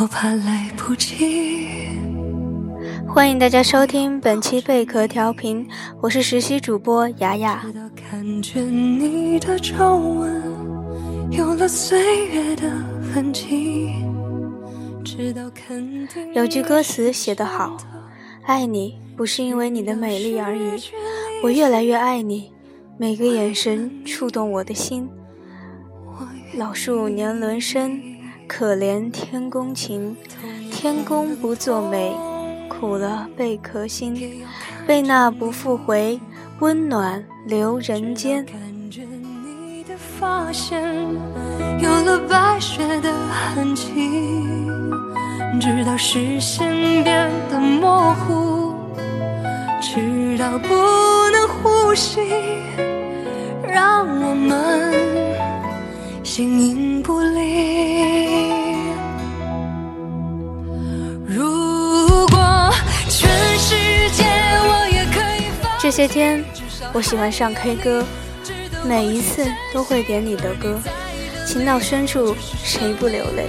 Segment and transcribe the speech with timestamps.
[0.00, 1.86] 我怕来不及。
[3.06, 5.68] 欢迎大家收听本期贝壳调频，
[6.00, 7.62] 我是实习主播雅雅。
[7.62, 8.66] 直到看见
[8.98, 12.70] 你的皱纹，有了岁月的
[13.12, 13.90] 痕迹。
[15.04, 17.76] 直到肯定有句歌词写得好
[18.46, 20.82] ：“爱你不是因为你的美丽而已，
[21.42, 22.50] 我越来越爱你，
[22.96, 25.06] 每个眼神触动我的心。”
[26.56, 28.02] 老树年轮深，
[28.52, 30.16] 可怜天公情，
[30.72, 32.12] 天公不作美。
[32.68, 34.44] 苦了贝壳心，
[34.88, 36.18] 贝那不复回
[36.58, 38.44] 温暖留人间。
[38.46, 38.54] 感
[38.90, 40.82] 觉你的发线
[41.78, 43.12] 有了白雪的
[43.54, 43.84] 痕迹，
[45.60, 46.68] 直到视线
[47.04, 48.74] 变得模糊，
[49.80, 50.74] 直到不
[51.30, 52.20] 能呼吸，
[53.62, 54.92] 让我们
[56.32, 58.84] 形影不离。
[61.26, 62.72] 如果
[63.08, 63.28] 全
[63.58, 63.74] 世
[64.12, 64.22] 界
[64.62, 66.44] 我也可以这些天，
[66.92, 68.04] 我喜欢上 K 歌，
[68.86, 70.78] 每一次都会点你的歌。
[71.44, 73.48] 情到深处，谁不流泪？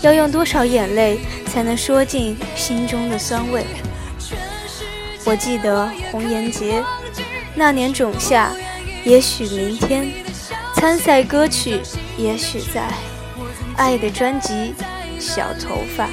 [0.00, 3.66] 要用多少眼泪才能说尽心中的酸味？
[5.24, 6.80] 我记得红颜劫
[7.56, 8.52] 那年仲夏，
[9.02, 10.12] 也许明天
[10.76, 11.80] 参赛歌曲，
[12.16, 12.88] 也许在
[13.76, 14.52] 爱的专辑
[15.18, 16.04] 《小头发》。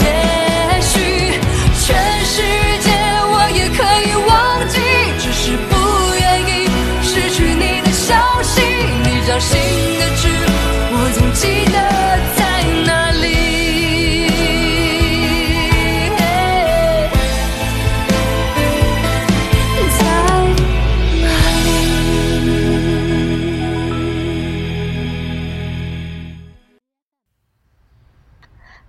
[0.00, 1.38] 也许
[1.86, 2.42] 全世
[2.82, 2.90] 界
[3.22, 4.32] 我也可以忘
[4.68, 4.80] 记，
[5.20, 5.72] 只是不
[6.14, 6.68] 愿意
[7.02, 8.60] 失去你的消息。
[9.04, 9.60] 你掌心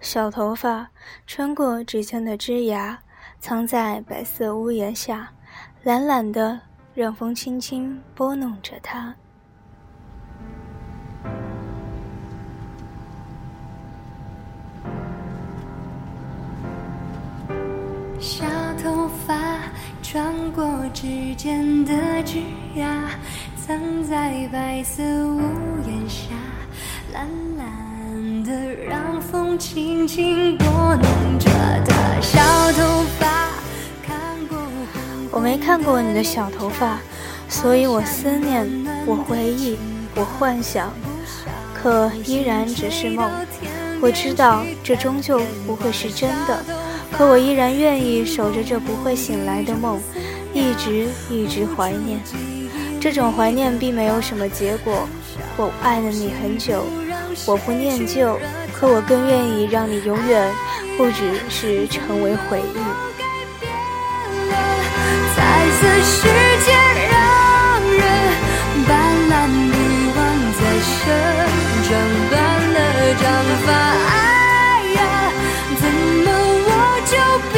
[0.06, 0.88] 小头发
[1.26, 3.00] 穿过指尖的枝芽，
[3.40, 5.32] 藏在白色屋檐下，
[5.82, 6.62] 懒懒的，
[6.94, 9.16] 让风轻轻拨弄着它。
[18.20, 18.46] 小
[18.84, 19.36] 头发
[20.04, 22.44] 穿过指尖的枝
[22.76, 23.10] 桠，
[23.56, 25.42] 藏在白色屋
[25.88, 26.28] 檐下，
[27.12, 27.28] 懒
[27.58, 27.66] 懒
[28.46, 28.52] 的
[28.88, 31.50] 让风轻轻拨弄着
[31.88, 32.22] 它。
[32.22, 32.40] 小
[32.74, 33.50] 头发
[35.32, 37.00] 我没看过你的小头发，
[37.50, 38.66] 所以我思念，
[39.06, 39.78] 我回忆，
[40.16, 40.94] 我幻想，
[41.74, 43.30] 可依然只是梦。
[44.00, 46.64] 我知道这终究不会是真的，
[47.12, 50.00] 可我依然愿意守着这不会醒来的梦，
[50.54, 52.20] 一直一直怀念。
[53.02, 55.08] 这种怀念并没有什么结果。
[55.58, 56.86] 我爱了你很久，
[57.46, 58.40] 我不念旧，
[58.74, 60.52] 可我更愿意让你永远
[60.98, 62.78] 不只是成为回忆。
[65.36, 65.38] 彩
[65.70, 66.28] 色世
[66.66, 66.72] 界
[67.12, 67.14] 让
[67.92, 68.02] 人
[68.88, 68.90] 斑
[69.30, 69.76] 斓遗
[70.16, 70.20] 忘
[70.56, 71.04] 在身，
[71.84, 71.90] 长
[72.32, 72.34] 断
[72.74, 72.78] 了
[73.22, 73.24] 长
[73.66, 73.68] 发。
[74.10, 74.14] 哎
[74.96, 74.98] 呀，
[75.80, 76.26] 怎么
[76.66, 76.70] 我
[77.06, 77.14] 就
[77.54, 77.55] 变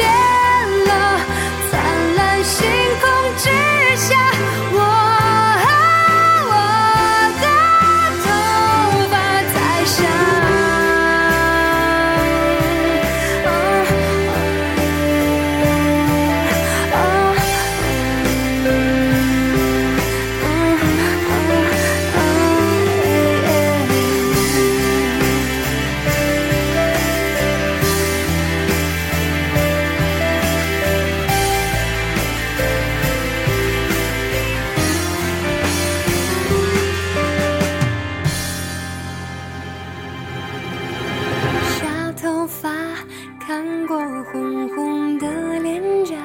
[43.48, 45.26] 看过红红的
[45.60, 46.16] 脸颊，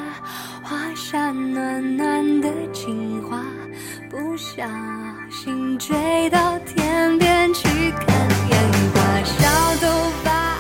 [0.61, 3.41] 画下暖暖的情话，
[4.09, 4.67] 不小
[5.31, 8.07] 心追到天边去看
[8.49, 8.59] 烟
[8.93, 9.23] 花。
[9.23, 9.49] 小
[9.79, 10.57] 头发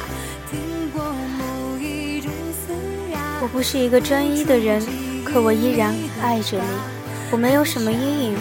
[0.49, 2.71] 听过某一种嘶
[3.11, 4.81] 哑，我不是一个专一的人，
[5.25, 6.63] 可我依然爱着你。
[7.29, 8.37] 我没有什么阴影，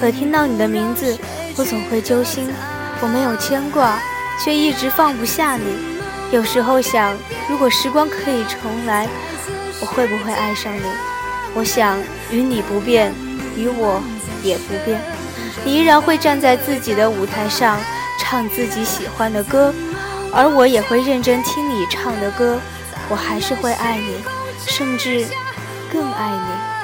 [0.00, 1.14] 可听到你的名字，
[1.58, 2.48] 我总会揪心。
[3.02, 4.00] 我没有牵挂，
[4.42, 5.95] 却一直放不下你。
[6.32, 7.16] 有时候想，
[7.48, 9.08] 如果时光可以重来，
[9.80, 10.82] 我会不会爱上你？
[11.54, 11.98] 我想，
[12.30, 13.14] 与你不变，
[13.56, 14.02] 与我
[14.42, 15.00] 也不变。
[15.64, 17.78] 你依然会站在自己的舞台上，
[18.20, 19.72] 唱自己喜欢的歌，
[20.32, 22.58] 而我也会认真听你唱的歌。
[23.08, 24.16] 我还是会爱你，
[24.66, 25.24] 甚至
[25.92, 26.75] 更爱你。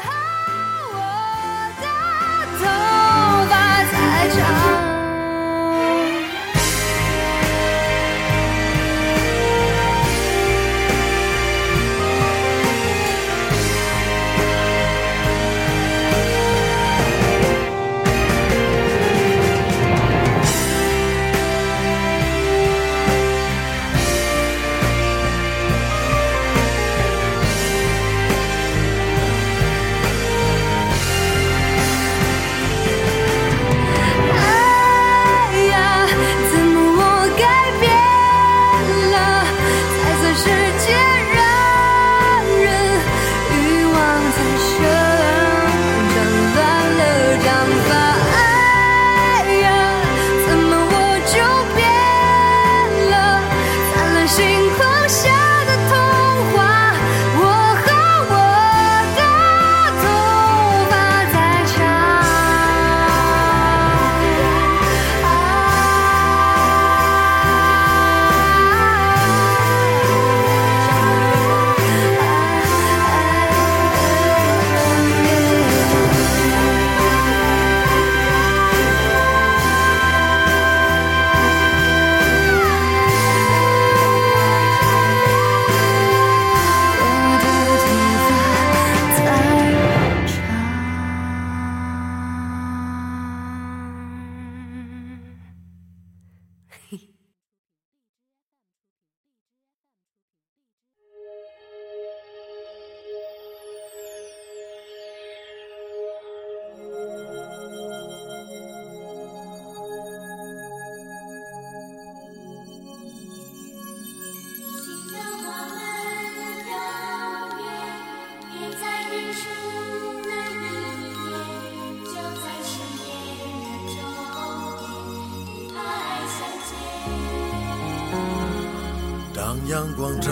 [129.35, 130.31] 当阳光照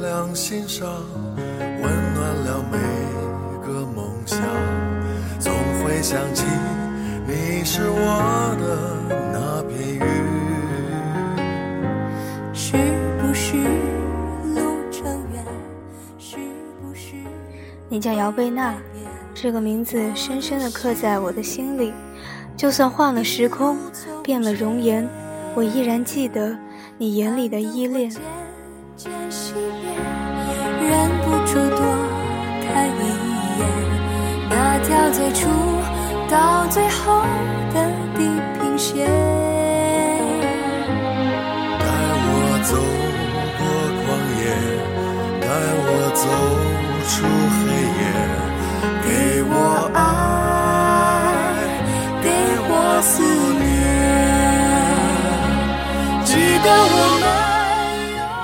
[0.00, 0.88] 亮心上，
[1.56, 1.82] 温
[2.14, 2.76] 暖了每
[3.64, 4.40] 个梦想。
[5.38, 5.54] 总
[5.84, 6.44] 会想起
[7.26, 10.02] 你是我的那片云。
[12.52, 12.76] 是
[13.20, 13.56] 不是
[14.52, 15.44] 路程远？
[16.18, 16.36] 是
[16.82, 17.14] 不是？
[17.88, 18.74] 你叫姚贝娜，
[19.32, 21.92] 这个名字深深地刻在我的心里。
[22.56, 23.78] 就算换了时空，
[24.24, 25.08] 变了容颜，
[25.54, 26.58] 我依然记得
[27.00, 28.10] 你眼里的依恋。
[28.96, 29.94] 渐熄灭，
[30.82, 31.80] 忍不住多
[32.66, 33.00] 看一
[33.60, 33.62] 眼
[34.50, 35.46] 那条最初
[36.28, 37.22] 到最后
[37.72, 37.76] 的
[38.16, 38.18] 地
[38.58, 39.06] 平线。
[41.78, 42.30] 带我
[42.64, 42.74] 走
[43.58, 43.62] 过
[43.94, 44.04] 旷
[44.40, 44.42] 野，
[45.40, 45.46] 带
[45.86, 46.26] 我走
[47.06, 47.14] 出
[47.54, 47.62] 黑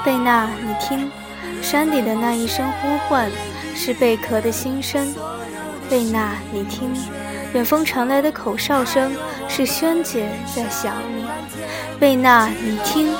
[0.04, 1.10] 贝娜，你听，
[1.62, 3.30] 山底的那一声呼唤，
[3.74, 5.14] 是贝壳的心声。
[5.88, 6.94] 贝娜，你听，
[7.52, 9.12] 远方传来的口哨声，
[9.48, 11.24] 是萱姐在想你。
[11.98, 13.14] 贝娜，你听，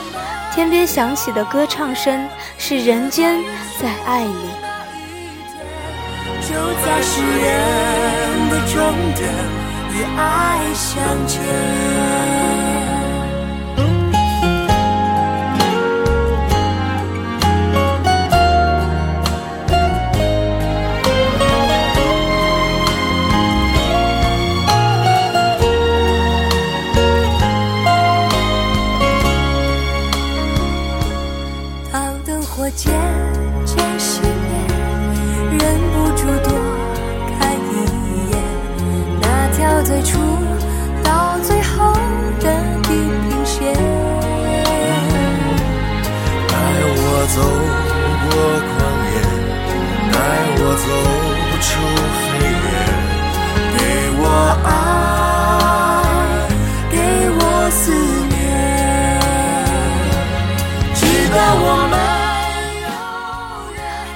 [0.53, 2.29] 天边响起的歌唱声，
[2.59, 3.35] 是人间
[3.81, 4.51] 在爱你。
[6.43, 6.55] 就
[6.85, 9.33] 在誓言的终点，
[9.93, 12.64] 与爱相见。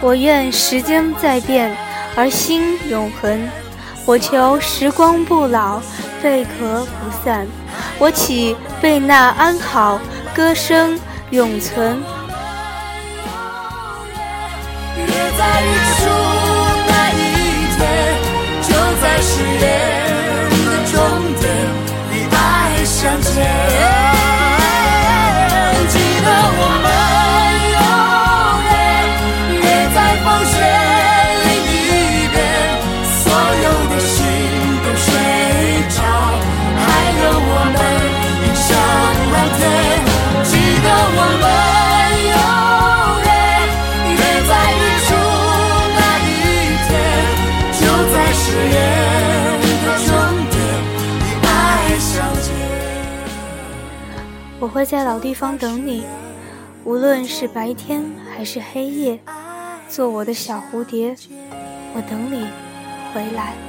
[0.01, 1.77] 我愿时间在变，
[2.15, 3.49] 而心永恒。
[4.07, 5.81] 我求时光不老，
[6.23, 7.47] 贝壳不散。
[7.99, 10.01] 我祈贝纳安好，
[10.35, 10.99] 歌声
[11.31, 12.01] 永存。
[14.97, 15.05] 约
[15.37, 16.07] 在日出
[16.87, 17.21] 那一
[17.77, 17.81] 天，
[18.63, 18.71] 就
[19.03, 19.63] 在誓言
[20.65, 20.97] 的终
[21.41, 21.45] 点，
[22.13, 22.37] 与爱
[22.85, 23.68] 相见。
[54.69, 56.05] 我会在老地方等你，
[56.85, 58.05] 无论是白天
[58.37, 59.19] 还是黑夜，
[59.89, 61.17] 做我的小蝴蝶，
[61.95, 62.47] 我等你
[63.15, 63.68] 回来。